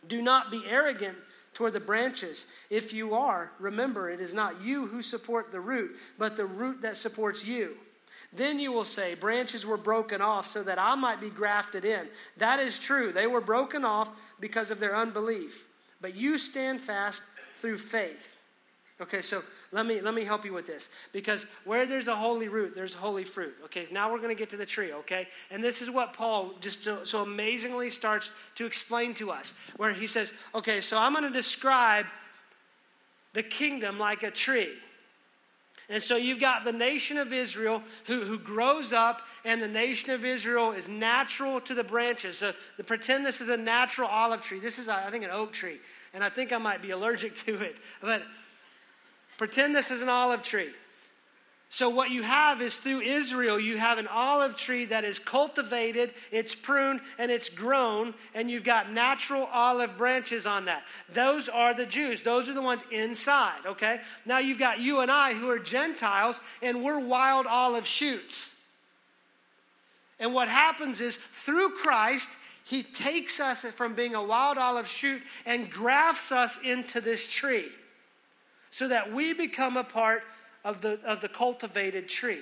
[0.08, 1.18] do not be arrogant
[1.56, 2.46] toward the branches.
[2.70, 6.82] If you are, remember it is not you who support the root, but the root
[6.84, 7.78] that supports you.
[8.32, 12.08] Then you will say, Branches were broken off so that I might be grafted in.
[12.38, 13.12] That is true.
[13.12, 15.66] They were broken off because of their unbelief.
[16.02, 17.24] But you stand fast
[17.62, 18.35] through faith.
[19.02, 22.48] Okay, so let me let me help you with this because where there's a holy
[22.48, 23.54] root, there's holy fruit.
[23.66, 24.94] Okay, now we're going to get to the tree.
[24.94, 29.54] Okay, and this is what Paul just so, so amazingly starts to explain to us,
[29.76, 32.06] where he says, "Okay, so I'm going to describe
[33.34, 34.76] the kingdom like a tree."
[35.90, 40.10] And so you've got the nation of Israel who, who grows up, and the nation
[40.10, 42.40] of Israel is natural to the branches.
[42.40, 44.60] So the, pretend this is a natural olive tree.
[44.60, 45.80] This is, I think, an oak tree.
[46.14, 47.76] And I think I might be allergic to it.
[48.02, 48.24] But
[49.38, 50.72] Pretend this is an olive tree.
[51.70, 56.14] So, what you have is through Israel, you have an olive tree that is cultivated,
[56.32, 60.84] it's pruned, and it's grown, and you've got natural olive branches on that.
[61.14, 62.22] Those are the Jews.
[62.22, 64.00] Those are the ones inside, okay?
[64.26, 68.48] Now you've got you and I who are Gentiles, and we're wild olive shoots.
[70.18, 72.30] And what happens is through Christ,
[72.64, 77.70] He takes us from being a wild olive shoot and grafts us into this tree
[78.76, 80.24] so that we become a part
[80.66, 82.42] of the, of the cultivated tree.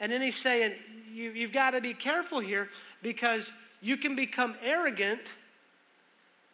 [0.00, 0.74] And then he's saying,
[1.14, 2.68] you, you've got to be careful here
[3.00, 5.20] because you can become arrogant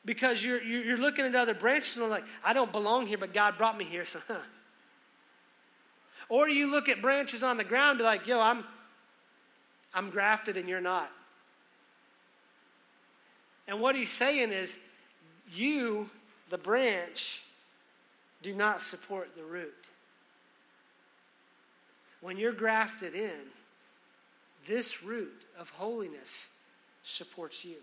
[0.04, 3.56] because you're, you're looking at other branches and like, I don't belong here, but God
[3.56, 4.40] brought me here, so huh.
[6.28, 8.62] Or you look at branches on the ground and like, yo, I'm,
[9.94, 11.10] I'm grafted and you're not.
[13.66, 14.76] And what he's saying is,
[15.50, 16.10] you
[16.50, 17.42] the branch
[18.42, 19.74] do not support the root.
[22.20, 23.50] When you're grafted in,
[24.66, 26.48] this root of holiness
[27.04, 27.76] supports you.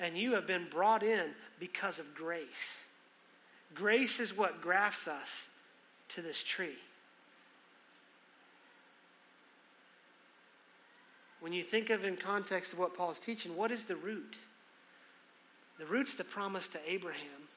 [0.00, 2.84] And you have been brought in because of grace.
[3.74, 5.46] Grace is what grafts us
[6.10, 6.76] to this tree.
[11.40, 14.36] When you think of in context of what Paul's teaching, what is the root?
[15.78, 17.48] The root's the promise to Abraham.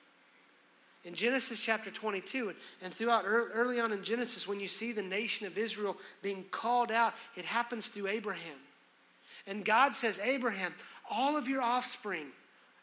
[1.04, 5.46] In Genesis chapter 22, and throughout early on in Genesis, when you see the nation
[5.46, 8.58] of Israel being called out, it happens through Abraham.
[9.46, 10.74] And God says, Abraham,
[11.10, 12.26] all of your offspring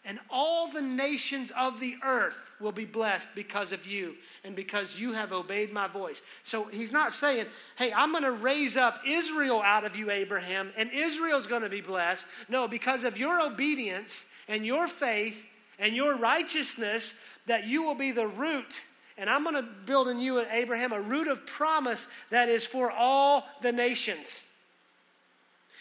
[0.04, 4.98] and all the nations of the earth will be blessed because of you and because
[4.98, 6.22] you have obeyed my voice.
[6.42, 10.72] So he's not saying, hey, I'm going to raise up Israel out of you, Abraham,
[10.76, 12.24] and Israel's going to be blessed.
[12.48, 15.44] No, because of your obedience and your faith
[15.78, 17.14] and your righteousness,
[17.46, 18.82] that you will be the root.
[19.18, 22.90] And I'm going to build in you Abraham a root of promise that is for
[22.90, 24.42] all the nations.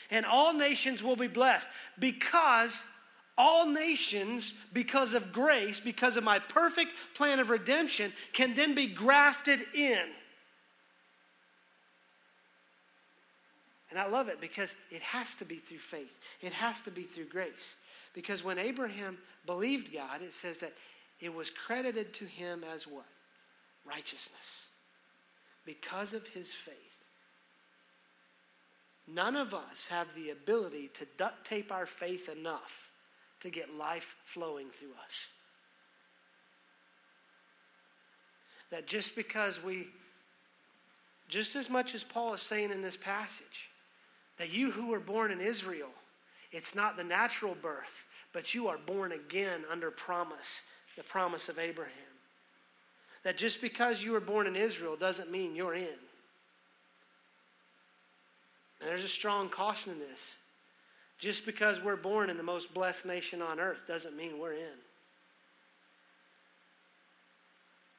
[0.10, 2.84] And all nations will be blessed because
[3.38, 8.88] all nations, because of grace, because of my perfect plan of redemption, can then be
[8.88, 10.04] grafted in.
[13.90, 17.04] And I love it because it has to be through faith, it has to be
[17.04, 17.76] through grace.
[18.14, 20.74] Because when Abraham believed God, it says that
[21.20, 23.06] it was credited to him as what?
[23.86, 24.66] Righteousness.
[25.66, 26.76] Because of his faith.
[29.08, 32.90] None of us have the ability to duct tape our faith enough
[33.42, 35.28] to get life flowing through us.
[38.70, 39.88] That just because we,
[41.28, 43.70] just as much as Paul is saying in this passage,
[44.38, 45.90] that you who were born in Israel,
[46.52, 50.62] it's not the natural birth, but you are born again under promise,
[50.98, 51.94] the promise of Abraham.
[53.24, 55.88] That just because you were born in Israel doesn't mean you're in.
[58.80, 60.36] And there's a strong caution in this.
[61.20, 64.80] Just because we're born in the most blessed nation on earth doesn't mean we're in.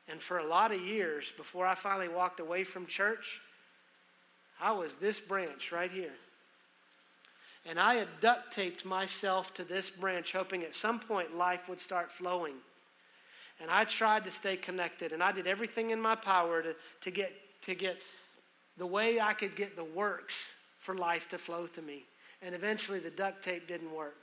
[0.09, 3.41] And for a lot of years, before I finally walked away from church,
[4.61, 6.15] I was this branch right here.
[7.65, 11.81] And I had duct taped myself to this branch, hoping at some point life would
[11.81, 12.55] start flowing.
[13.61, 17.11] And I tried to stay connected, and I did everything in my power to, to,
[17.11, 17.97] get, to get
[18.77, 20.35] the way I could get the works
[20.81, 22.05] for life to flow to me.
[22.43, 24.17] And eventually the duct tape didn't work.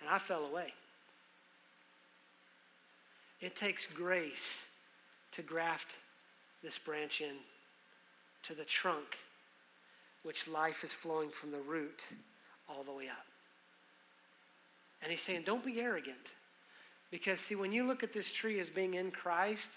[0.00, 0.72] And I fell away.
[3.40, 4.64] It takes grace
[5.32, 5.96] to graft
[6.62, 7.36] this branch in
[8.42, 9.16] to the trunk,
[10.28, 12.04] which life is flowing from the root
[12.68, 13.24] all the way up.
[15.00, 16.18] And he's saying, don't be arrogant.
[17.10, 19.70] Because, see, when you look at this tree as being in Christ,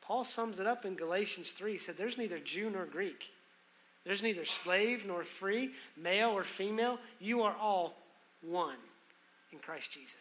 [0.00, 1.72] Paul sums it up in Galatians 3.
[1.72, 3.24] He said, There's neither Jew nor Greek.
[4.04, 7.00] There's neither slave nor free, male or female.
[7.18, 7.96] You are all
[8.42, 8.78] one
[9.52, 10.14] in Christ Jesus.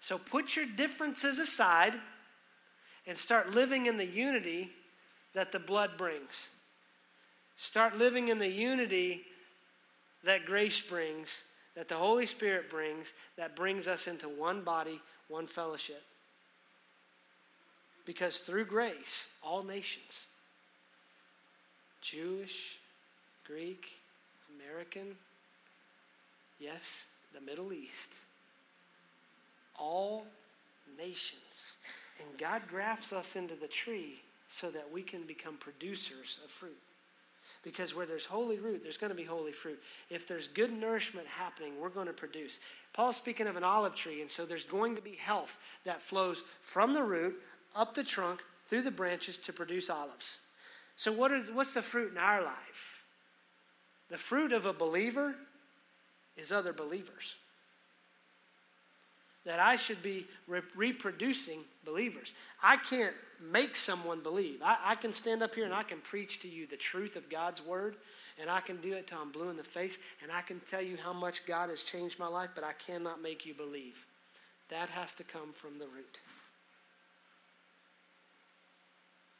[0.00, 1.92] So put your differences aside
[3.06, 4.70] and start living in the unity
[5.34, 6.48] that the blood brings.
[7.60, 9.20] Start living in the unity
[10.24, 11.28] that grace brings,
[11.76, 16.02] that the Holy Spirit brings, that brings us into one body, one fellowship.
[18.06, 20.26] Because through grace, all nations,
[22.00, 22.78] Jewish,
[23.46, 23.84] Greek,
[24.56, 25.14] American,
[26.58, 28.10] yes, the Middle East,
[29.78, 30.24] all
[30.96, 31.74] nations.
[32.20, 36.78] And God grafts us into the tree so that we can become producers of fruit.
[37.62, 39.80] Because where there's holy root, there's going to be holy fruit.
[40.08, 42.58] If there's good nourishment happening, we're going to produce.
[42.94, 46.42] Paul's speaking of an olive tree, and so there's going to be health that flows
[46.62, 47.36] from the root,
[47.76, 50.38] up the trunk, through the branches to produce olives.
[50.96, 53.04] So, what is, what's the fruit in our life?
[54.10, 55.34] The fruit of a believer
[56.36, 57.34] is other believers.
[59.46, 62.34] That I should be re- reproducing believers.
[62.62, 64.60] I can't make someone believe.
[64.62, 67.30] I, I can stand up here and I can preach to you the truth of
[67.30, 67.96] God's word,
[68.38, 70.82] and I can do it till I'm blue in the face, and I can tell
[70.82, 73.94] you how much God has changed my life, but I cannot make you believe.
[74.68, 76.18] That has to come from the root.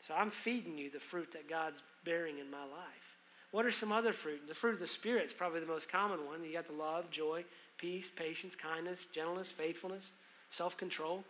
[0.09, 3.11] So I'm feeding you the fruit that God's bearing in my life.
[3.53, 4.43] What are some other fruit?
[4.49, 6.43] The fruit of the Spirit is probably the most common one.
[6.45, 7.45] You got the love, joy,
[7.81, 10.11] peace, patience, kindness, gentleness, faithfulness,
[10.51, 11.25] self control.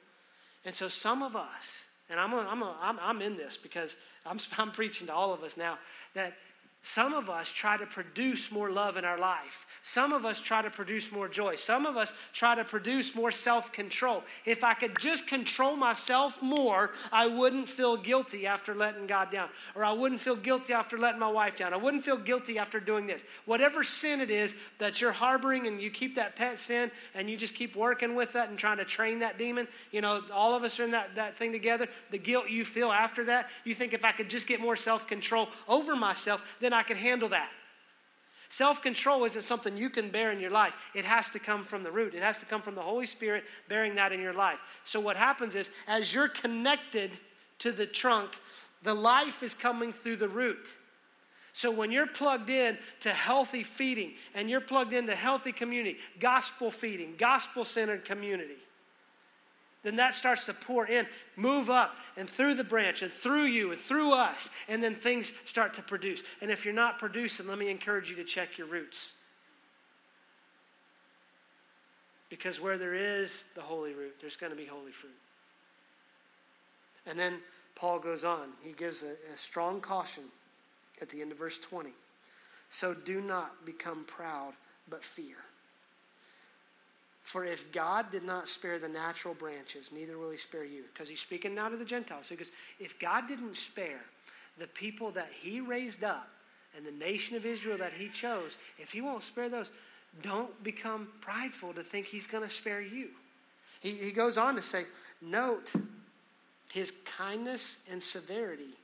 [0.65, 3.97] And so some of us, and I'm, a, I'm, a, I'm, I'm in this because
[4.27, 5.79] I'm, I'm preaching to all of us now,
[6.15, 6.35] that
[6.83, 9.67] some of us try to produce more love in our life.
[9.83, 11.57] Some of us try to produce more joy.
[11.57, 14.23] Some of us try to produce more self control.
[14.45, 19.49] If I could just control myself more, I wouldn't feel guilty after letting God down.
[19.75, 21.73] Or I wouldn't feel guilty after letting my wife down.
[21.73, 23.23] I wouldn't feel guilty after doing this.
[23.47, 27.37] Whatever sin it is that you're harboring and you keep that pet sin and you
[27.37, 30.63] just keep working with that and trying to train that demon, you know, all of
[30.63, 31.89] us are in that, that thing together.
[32.11, 35.07] The guilt you feel after that, you think if I could just get more self
[35.07, 37.51] control over myself, then I could handle that.
[38.51, 40.75] Self control isn't something you can bear in your life.
[40.93, 43.45] It has to come from the root, it has to come from the Holy Spirit
[43.69, 44.59] bearing that in your life.
[44.85, 47.13] So, what happens is, as you're connected
[47.61, 48.33] to the trunk,
[48.83, 50.67] the life is coming through the root.
[51.53, 56.73] So, when you're plugged in to healthy feeding and you're plugged into healthy community, gospel
[56.73, 58.57] feeding, gospel centered community,
[59.83, 63.73] then that starts to pour in, move up and through the branch and through you
[63.73, 66.23] and through us, and then things start to produce.
[66.43, 69.13] And if you're not producing, let me encourage you to check your roots.
[72.29, 75.13] Because where there is the holy root, there's going to be holy fruit.
[77.07, 77.39] And then
[77.75, 78.51] Paul goes on.
[78.63, 80.25] He gives a, a strong caution
[81.01, 81.91] at the end of verse 20.
[82.69, 84.53] So do not become proud,
[84.89, 85.37] but fear.
[87.33, 90.83] For if God did not spare the natural branches, neither will he spare you.
[90.93, 92.27] Because he's speaking now to the Gentiles.
[92.27, 94.03] So he goes, if God didn't spare
[94.59, 96.29] the people that he raised up
[96.77, 99.71] and the nation of Israel that he chose, if he won't spare those,
[100.23, 103.11] don't become prideful to think he's going to spare you.
[103.79, 104.87] He, he goes on to say,
[105.23, 105.73] note
[106.73, 108.75] his kindness and severity.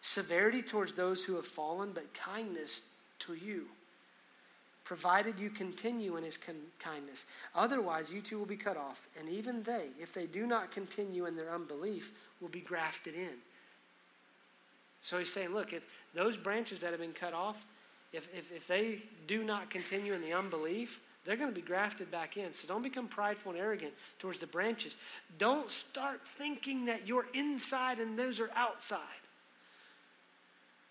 [0.00, 2.82] severity towards those who have fallen, but kindness
[3.20, 3.66] to you,
[4.88, 6.38] provided you continue in his
[6.78, 7.26] kindness.
[7.54, 11.26] Otherwise, you too will be cut off, and even they, if they do not continue
[11.26, 12.10] in their unbelief,
[12.40, 13.34] will be grafted in.
[15.02, 15.82] So he's saying, look, if
[16.14, 17.56] those branches that have been cut off,
[18.14, 22.10] if, if, if they do not continue in the unbelief, they're going to be grafted
[22.10, 22.54] back in.
[22.54, 24.96] So don't become prideful and arrogant towards the branches.
[25.38, 29.00] Don't start thinking that you're inside and those are outside.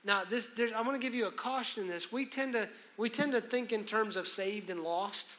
[0.07, 2.13] Now, this, I'm going to give you a caution in this.
[2.13, 5.35] We tend to we tend to think in terms of saved and lost,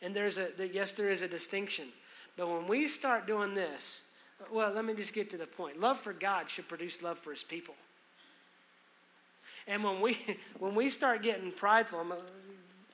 [0.00, 1.88] and there's a yes, there is a distinction.
[2.36, 4.00] But when we start doing this,
[4.52, 5.80] well, let me just get to the point.
[5.80, 7.74] Love for God should produce love for His people.
[9.66, 10.16] And when we
[10.60, 12.06] when we start getting prideful,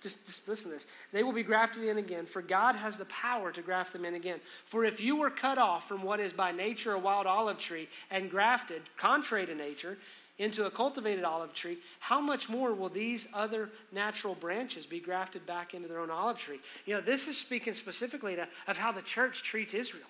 [0.01, 0.87] just, just listen to this.
[1.13, 4.15] They will be grafted in again, for God has the power to graft them in
[4.15, 4.41] again.
[4.65, 7.87] For if you were cut off from what is by nature a wild olive tree
[8.11, 9.99] and grafted, contrary to nature,
[10.39, 15.47] into a cultivated olive tree, how much more will these other natural branches be grafted
[15.47, 16.59] back into their own olive tree?
[16.87, 20.07] You know, this is speaking specifically to, of how the church treats Israel.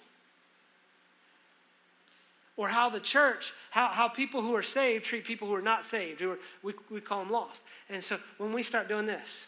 [2.57, 5.85] Or how the church, how, how people who are saved treat people who are not
[5.85, 7.61] saved, who are, we, we call them lost.
[7.91, 9.47] And so when we start doing this,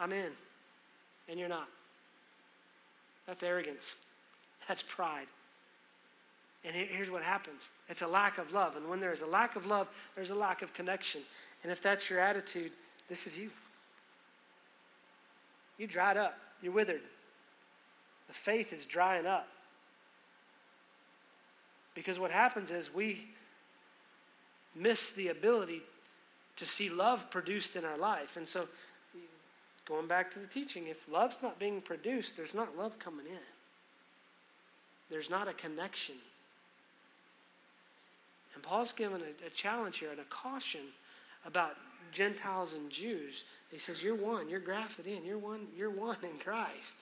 [0.00, 0.32] I'm in,
[1.28, 1.68] and you're not.
[3.26, 3.94] That's arrogance.
[4.66, 5.26] That's pride.
[6.64, 8.76] And here's what happens it's a lack of love.
[8.76, 11.22] And when there is a lack of love, there's a lack of connection.
[11.62, 12.72] And if that's your attitude,
[13.08, 13.50] this is you.
[15.78, 17.00] You dried up, you're withered.
[18.28, 19.48] The faith is drying up.
[21.94, 23.26] Because what happens is we
[24.74, 25.82] miss the ability
[26.56, 28.36] to see love produced in our life.
[28.36, 28.68] And so
[29.84, 33.38] Going back to the teaching, if love's not being produced, there's not love coming in.
[35.10, 36.14] There's not a connection.
[38.54, 40.80] And Paul's given a, a challenge here and a caution
[41.46, 41.76] about
[42.10, 43.44] Gentiles and Jews.
[43.70, 46.98] He says, You're one, you're grafted in, you're one, you're one in Christ.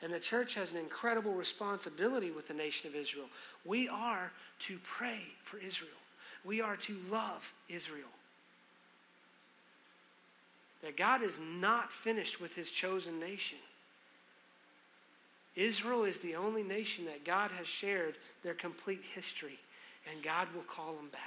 [0.00, 3.26] And the church has an incredible responsibility with the nation of Israel.
[3.64, 4.30] We are
[4.60, 5.90] to pray for Israel.
[6.44, 8.08] We are to love Israel
[10.82, 13.58] that God is not finished with his chosen nation.
[15.56, 19.58] Israel is the only nation that God has shared their complete history,
[20.10, 21.22] and God will call them back.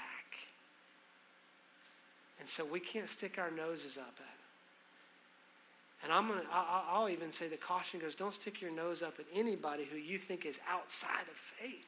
[2.40, 6.04] And so we can't stick our noses up at it.
[6.04, 9.26] And I'm gonna, I'll even say the caution goes: don't stick your nose up at
[9.34, 11.86] anybody who you think is outside of faith,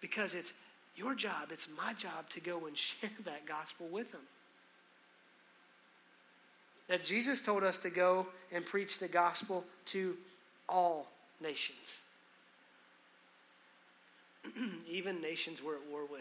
[0.00, 0.52] because it's
[0.96, 4.22] your job, it's my job to go and share that gospel with them
[6.88, 10.16] that Jesus told us to go and preach the gospel to
[10.68, 11.08] all
[11.40, 11.98] nations,
[14.88, 16.20] even nations we're at war with.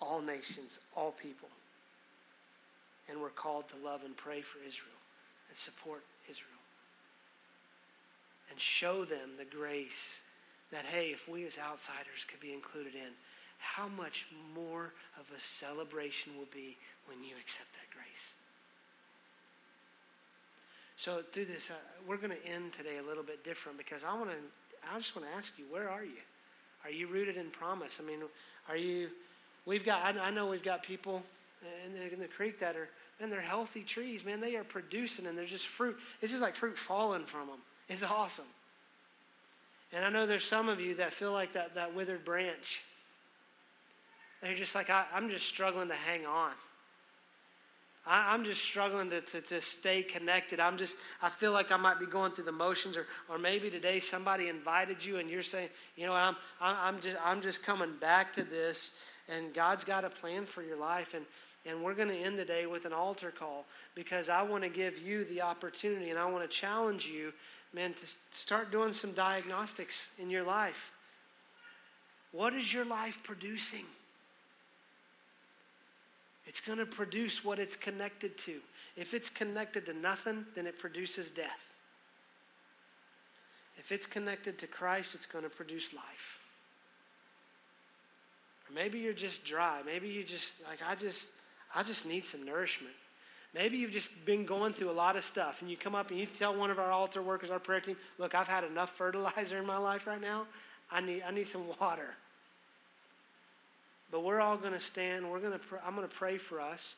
[0.00, 1.48] All nations, all people.
[3.08, 5.00] And we're called to love and pray for Israel
[5.48, 6.48] and support Israel.
[8.50, 10.18] And show them the grace
[10.70, 13.12] that, hey, if we as outsiders could be included in,
[13.58, 18.34] how much more of a celebration will be when you accept that grace.
[20.96, 21.74] So through this, uh,
[22.06, 24.36] we're going to end today a little bit different because I want to.
[24.92, 26.22] I just want to ask you, where are you?
[26.84, 27.98] Are you rooted in promise?
[28.00, 28.20] I mean,
[28.68, 29.08] are you?
[29.66, 30.16] We've got.
[30.16, 31.22] I, know we've got people
[31.86, 32.88] in the, in the creek that are,
[33.20, 34.24] and they're healthy trees.
[34.24, 35.96] Man, they are producing, and there's just fruit.
[36.20, 37.60] It's just like fruit falling from them.
[37.88, 38.44] It's awesome.
[39.92, 42.82] And I know there's some of you that feel like that that withered branch
[44.44, 46.52] they're just like, I, am just struggling to hang on.
[48.06, 50.60] I, am just struggling to, to, to stay connected.
[50.60, 53.70] I'm just, I feel like I might be going through the motions, or, or maybe
[53.70, 57.94] today somebody invited you and you're saying, you know, I'm, I'm, just, I'm just coming
[58.00, 58.90] back to this,
[59.28, 61.14] and God's got a plan for your life.
[61.14, 61.24] And,
[61.66, 64.68] and we're going to end the day with an altar call because I want to
[64.68, 67.32] give you the opportunity and I want to challenge you,
[67.72, 70.92] man, to start doing some diagnostics in your life.
[72.32, 73.84] What is your life producing?
[76.46, 78.60] It's going to produce what it's connected to.
[78.96, 81.68] If it's connected to nothing, then it produces death.
[83.78, 86.38] If it's connected to Christ, it's going to produce life.
[88.68, 89.80] Or maybe you're just dry.
[89.84, 91.26] Maybe you just like I just
[91.74, 92.94] I just need some nourishment.
[93.54, 96.18] Maybe you've just been going through a lot of stuff and you come up and
[96.18, 99.58] you tell one of our altar workers, our prayer team, look, I've had enough fertilizer
[99.58, 100.46] in my life right now.
[100.90, 102.14] I need I need some water.
[104.14, 105.28] But we're all going to stand.
[105.28, 105.58] We're going to.
[105.58, 106.94] Pr- I'm going to pray for us.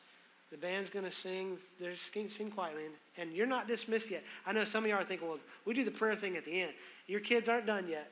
[0.51, 1.57] The band's going to sing.
[1.79, 4.23] They're sing, quietly, and, and you're not dismissed yet.
[4.45, 6.61] I know some of you are thinking, "Well, we do the prayer thing at the
[6.61, 6.73] end.
[7.07, 8.11] Your kids aren't done yet."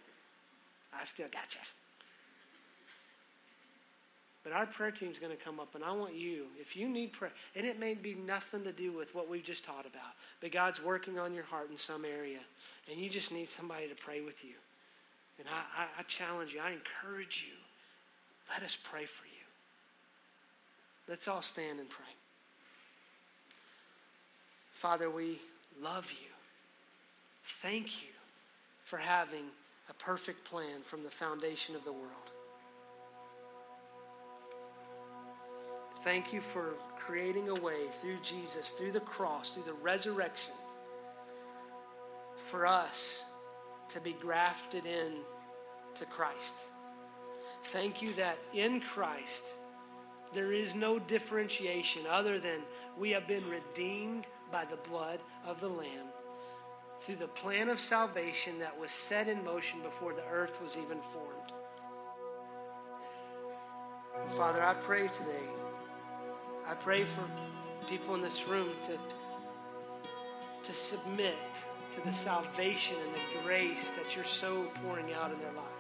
[0.92, 1.62] I still got you.
[4.44, 7.14] But our prayer team's going to come up, and I want you, if you need
[7.14, 10.52] prayer, and it may be nothing to do with what we've just taught about, but
[10.52, 12.40] God's working on your heart in some area,
[12.90, 14.56] and you just need somebody to pray with you.
[15.38, 17.54] And I, I, I challenge you, I encourage you,
[18.52, 19.32] let us pray for you.
[21.08, 22.06] Let's all stand and pray.
[24.74, 25.40] Father, we
[25.82, 26.30] love you.
[27.62, 28.10] Thank you
[28.84, 29.46] for having
[29.90, 32.32] a perfect plan from the foundation of the world.
[36.04, 40.54] Thank you for creating a way through Jesus, through the cross, through the resurrection,
[42.36, 43.24] for us
[43.90, 45.14] to be grafted in
[45.96, 46.56] to Christ.
[47.72, 49.44] Thank you that in Christ
[50.34, 52.62] there is no differentiation other than
[52.98, 56.08] we have been redeemed by the blood of the Lamb
[57.02, 61.00] through the plan of salvation that was set in motion before the earth was even
[61.02, 61.52] formed.
[64.38, 65.48] Father, I pray today,
[66.66, 67.24] I pray for
[67.88, 68.98] people in this room to,
[70.68, 71.36] to submit
[71.96, 75.75] to the salvation and the grace that you're so pouring out in their life.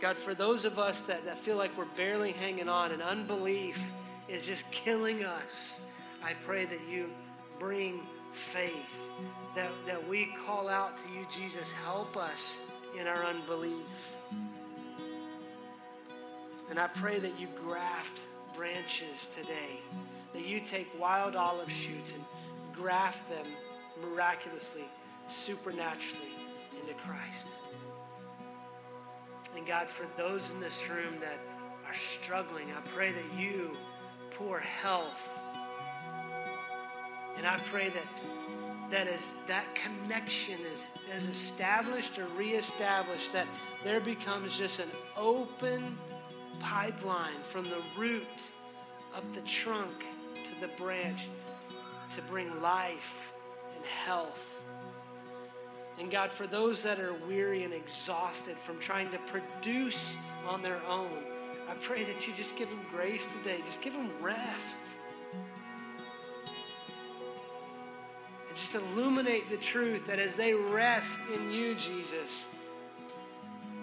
[0.00, 3.82] God, for those of us that, that feel like we're barely hanging on and unbelief
[4.28, 5.78] is just killing us,
[6.22, 7.10] I pray that you
[7.58, 8.96] bring faith,
[9.56, 12.58] that, that we call out to you, Jesus, help us
[12.98, 13.86] in our unbelief.
[16.70, 18.18] And I pray that you graft
[18.54, 19.80] branches today,
[20.32, 22.24] that you take wild olive shoots and
[22.72, 23.52] graft them
[24.00, 24.84] miraculously,
[25.28, 26.34] supernaturally
[26.80, 27.46] into Christ.
[29.58, 31.40] And God, for those in this room that
[31.84, 33.76] are struggling, I pray that you
[34.30, 35.28] pour health
[37.36, 43.48] and I pray that that is that connection is, is established or reestablished, that
[43.82, 45.98] there becomes just an open
[46.60, 48.26] pipeline from the root
[49.16, 50.04] up the trunk
[50.36, 51.26] to the branch
[52.14, 53.32] to bring life
[53.74, 54.57] and health.
[55.98, 60.14] And God, for those that are weary and exhausted from trying to produce
[60.46, 61.10] on their own,
[61.68, 63.60] I pray that you just give them grace today.
[63.64, 64.78] Just give them rest.
[68.48, 72.46] And just illuminate the truth that as they rest in you, Jesus,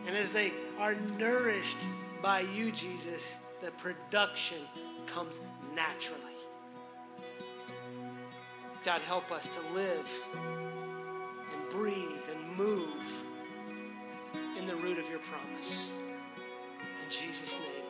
[0.08, 1.78] and as they are nourished
[2.22, 4.58] by you, Jesus, the production
[5.14, 5.40] comes
[5.76, 6.22] naturally.
[8.86, 10.75] God, help us to live
[11.76, 12.88] breathe and move
[14.58, 15.90] in the root of your promise.
[16.80, 17.84] In Jesus' name,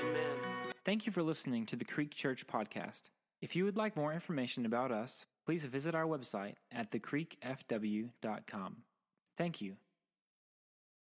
[0.00, 0.72] amen.
[0.84, 3.10] Thank you for listening to the Creek Church podcast.
[3.42, 8.76] If you would like more information about us, please visit our website at thecreekfw.com.
[9.36, 9.76] Thank you